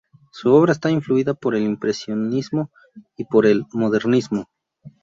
[0.31, 2.71] Su obra está influida por el Impresionismo
[3.15, 4.49] y por el Modernismo.